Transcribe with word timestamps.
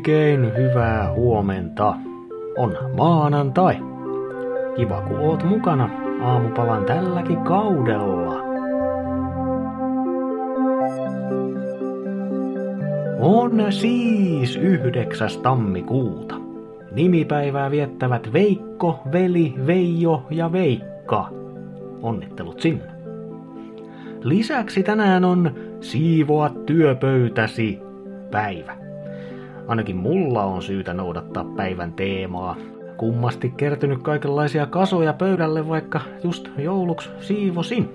Oikein 0.00 0.56
hyvää 0.56 1.12
huomenta. 1.12 1.96
On 2.56 2.78
maanantai. 2.96 3.76
Kiva 4.76 5.00
kun 5.00 5.18
oot 5.18 5.44
mukana 5.44 5.90
aamupalan 6.22 6.84
tälläkin 6.84 7.40
kaudella. 7.40 8.42
On 13.20 13.72
siis 13.72 14.56
9. 14.56 15.28
tammikuuta. 15.42 16.34
Nimipäivää 16.92 17.70
viettävät 17.70 18.32
Veikko, 18.32 19.00
Veli, 19.12 19.54
Veijo 19.66 20.26
ja 20.30 20.52
Veikka. 20.52 21.28
Onnittelut 22.02 22.60
sinne. 22.60 22.90
Lisäksi 24.22 24.82
tänään 24.82 25.24
on 25.24 25.54
Siivoa 25.80 26.50
työpöytäsi 26.66 27.78
päivä. 28.30 28.79
Ainakin 29.70 29.96
mulla 29.96 30.44
on 30.44 30.62
syytä 30.62 30.94
noudattaa 30.94 31.44
päivän 31.44 31.92
teemaa. 31.92 32.56
Kummasti 32.96 33.50
kertynyt 33.56 34.02
kaikenlaisia 34.02 34.66
kasoja 34.66 35.12
pöydälle, 35.12 35.68
vaikka 35.68 36.00
just 36.24 36.48
jouluks 36.58 37.10
siivosin. 37.20 37.88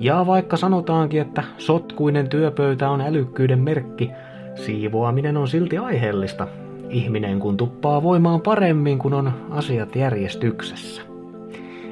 Ja 0.00 0.26
vaikka 0.26 0.56
sanotaankin, 0.56 1.20
että 1.20 1.42
sotkuinen 1.58 2.28
työpöytä 2.28 2.90
on 2.90 3.00
älykkyyden 3.00 3.58
merkki, 3.58 4.10
siivoaminen 4.54 5.36
on 5.36 5.48
silti 5.48 5.78
aiheellista. 5.78 6.48
Ihminen 6.90 7.40
kun 7.40 7.56
tuppaa 7.56 8.02
voimaan 8.02 8.40
paremmin, 8.40 8.98
kun 8.98 9.14
on 9.14 9.32
asiat 9.50 9.96
järjestyksessä. 9.96 11.02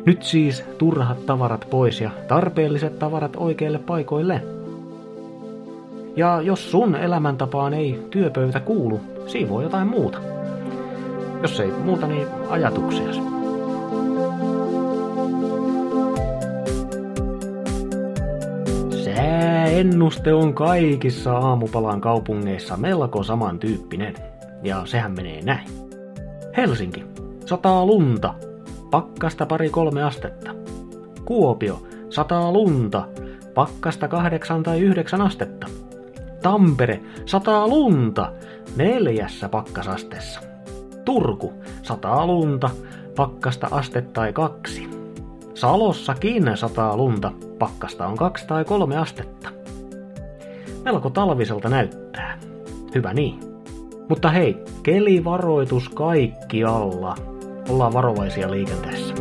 Nyt 0.06 0.22
siis 0.22 0.64
turhat 0.78 1.26
tavarat 1.26 1.66
pois 1.70 2.00
ja 2.00 2.10
tarpeelliset 2.28 2.98
tavarat 2.98 3.36
oikeille 3.36 3.78
paikoille. 3.78 4.55
Ja 6.16 6.40
jos 6.42 6.70
sun 6.70 6.94
elämäntapaan 6.94 7.74
ei 7.74 8.06
työpöytä 8.10 8.60
kuulu, 8.60 9.00
siivoo 9.26 9.62
jotain 9.62 9.88
muuta. 9.88 10.18
Jos 11.42 11.60
ei 11.60 11.70
muuta, 11.70 12.06
niin 12.06 12.26
ajatuksiasi. 12.48 13.20
Sääennuste 19.04 20.32
on 20.32 20.54
kaikissa 20.54 21.32
aamupalan 21.32 22.00
kaupungeissa 22.00 22.76
melko 22.76 23.22
samantyyppinen. 23.22 24.14
Ja 24.62 24.86
sehän 24.86 25.12
menee 25.12 25.42
näin. 25.42 25.68
Helsinki. 26.56 27.04
Sataa 27.46 27.86
lunta. 27.86 28.34
Pakkasta 28.90 29.46
pari 29.46 29.70
kolme 29.70 30.02
astetta. 30.02 30.50
Kuopio. 31.24 31.82
Sataa 32.08 32.52
lunta. 32.52 33.08
Pakkasta 33.54 34.08
kahdeksan 34.08 34.62
tai 34.62 34.80
yhdeksän 34.80 35.20
astetta. 35.20 35.66
Tampere, 36.46 37.00
sataa 37.24 37.68
lunta, 37.68 38.32
neljässä 38.76 39.48
pakkasastessa. 39.48 40.40
Turku, 41.04 41.52
sataa 41.82 42.26
lunta, 42.26 42.70
pakkasta 43.16 43.68
astetta 43.70 44.12
tai 44.12 44.32
kaksi. 44.32 44.88
Salossakin 45.54 46.56
sataa 46.56 46.96
lunta, 46.96 47.32
pakkasta 47.58 48.06
on 48.06 48.16
kaksi 48.16 48.46
tai 48.46 48.64
kolme 48.64 48.96
astetta. 48.96 49.48
Melko 50.84 51.10
talviselta 51.10 51.68
näyttää. 51.68 52.38
Hyvä 52.94 53.14
niin. 53.14 53.40
Mutta 54.08 54.30
hei, 54.30 54.56
kelivaroitus 54.82 55.88
kaikkialla. 55.88 57.14
Ollaan 57.68 57.92
varovaisia 57.92 58.50
liikenteessä. 58.50 59.14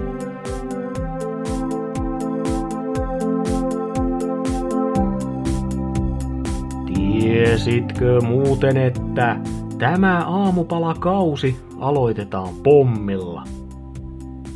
Tiesitkö 7.19 8.21
muuten, 8.21 8.77
että 8.77 9.39
tämä 9.77 10.19
aamupalakausi 10.25 11.59
aloitetaan 11.79 12.53
pommilla? 12.63 13.43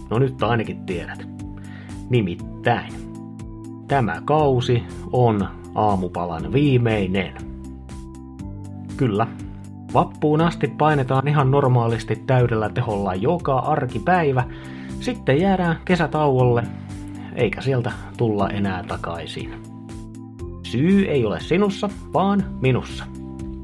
No 0.09 0.19
nyt 0.19 0.43
ainakin 0.43 0.85
tiedät. 0.85 1.27
Nimittäin. 2.09 2.93
Tämä 3.87 4.21
kausi 4.25 4.83
on 5.11 5.47
aamupalan 5.75 6.53
viimeinen. 6.53 7.33
Kyllä. 8.97 9.27
Vappuun 9.93 10.41
asti 10.41 10.67
painetaan 10.67 11.27
ihan 11.27 11.51
normaalisti 11.51 12.15
täydellä 12.27 12.69
teholla 12.69 13.15
joka 13.15 13.59
arkipäivä. 13.59 14.43
Sitten 14.99 15.41
jäädään 15.41 15.79
kesätauolle, 15.85 16.63
eikä 17.35 17.61
sieltä 17.61 17.91
tulla 18.17 18.49
enää 18.49 18.83
takaisin. 18.83 19.78
Syy 20.71 21.05
ei 21.05 21.25
ole 21.25 21.39
sinussa, 21.39 21.89
vaan 22.13 22.43
minussa. 22.61 23.05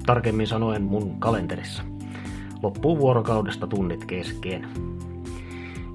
Tarkemmin 0.05 0.47
sanoen 0.47 0.83
mun 0.83 1.19
kalenterissa. 1.19 1.83
Loppuu 2.63 2.99
vuorokaudesta 2.99 3.67
tunnit 3.67 4.05
kesken. 4.05 4.67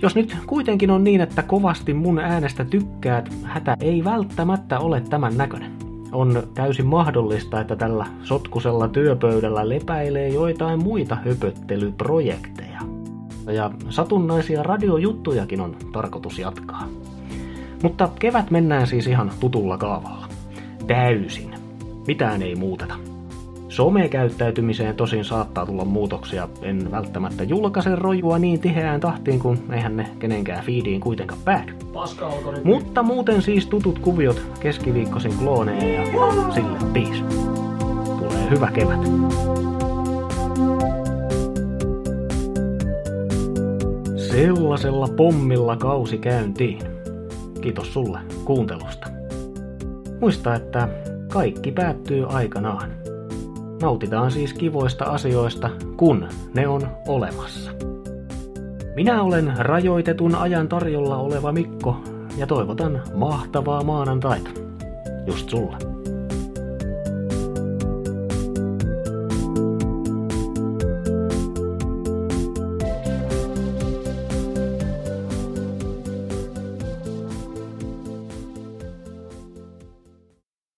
Jos 0.03 0.15
nyt 0.15 0.37
kuitenkin 0.47 0.91
on 0.91 1.05
niin, 1.05 1.21
että 1.21 1.43
kovasti 1.43 1.95
mun 1.95 2.19
äänestä 2.19 2.65
tykkäät, 2.65 3.33
hätä 3.43 3.77
ei 3.81 4.05
välttämättä 4.05 4.79
ole 4.79 5.01
tämän 5.01 5.37
näköinen. 5.37 5.73
On 6.13 6.43
täysin 6.55 6.87
mahdollista, 6.87 7.61
että 7.61 7.77
tällä 7.77 8.07
sotkusella 8.23 8.89
työpöydällä 8.89 9.69
lepäilee 9.69 10.29
joitain 10.29 10.83
muita 10.83 11.15
höpöttelyprojekteja. 11.15 12.81
Ja 13.47 13.71
satunnaisia 13.89 14.63
radiojuttujakin 14.63 15.61
on 15.61 15.77
tarkoitus 15.93 16.39
jatkaa. 16.39 16.89
Mutta 17.83 18.09
kevät 18.19 18.51
mennään 18.51 18.87
siis 18.87 19.07
ihan 19.07 19.31
tutulla 19.41 19.79
kaavalla 19.79 20.30
täysin. 20.95 21.55
Mitään 22.07 22.43
ei 22.43 22.55
muuteta. 22.55 22.95
Somekäyttäytymiseen 23.69 24.97
tosin 24.97 25.25
saattaa 25.25 25.67
tulla 25.67 25.85
muutoksia. 25.85 26.49
En 26.63 26.91
välttämättä 26.91 27.45
julkaise 27.45 27.97
rojua 27.97 28.39
niin 28.39 28.61
tiheään 28.61 29.01
tahtiin, 29.01 29.39
kun 29.39 29.59
eihän 29.73 29.97
ne 29.97 30.09
kenenkään 30.19 30.65
feediin 30.65 31.01
kuitenkaan 31.01 31.41
päädy. 31.45 31.73
Mutta 32.65 33.03
muuten 33.03 33.43
siis 33.43 33.67
tutut 33.67 33.99
kuviot 33.99 34.43
keskiviikkosin 34.61 35.33
klooneen 35.39 35.95
ja 35.95 36.05
sille 36.55 36.79
piis. 36.93 37.25
Tulee 38.19 38.51
hyvä 38.51 38.71
kevät. 38.71 39.01
Sellaisella 44.31 45.09
pommilla 45.17 45.77
kausi 45.77 46.19
käyntiin. 46.19 46.79
Kiitos 47.61 47.93
sulle 47.93 48.19
kuuntelusta. 48.45 49.10
Muista, 50.21 50.55
että 50.55 50.89
kaikki 51.33 51.73
päättyy 51.73 52.27
aikanaan. 52.29 52.91
Nautitaan 53.83 54.31
siis 54.31 54.55
kivoista 54.55 55.05
asioista, 55.05 55.71
kun 55.97 56.29
ne 56.55 56.69
on 56.69 56.89
olemassa. 57.07 57.71
Minä 58.95 59.23
olen 59.23 59.53
rajoitetun 59.59 60.35
ajan 60.35 60.69
tarjolla 60.69 61.17
oleva 61.17 61.53
Mikko 61.53 61.97
ja 62.37 62.47
toivotan 62.47 63.03
mahtavaa 63.15 63.85
maanantaita. 63.85 64.51
Just 65.27 65.49
sulle. 65.49 66.00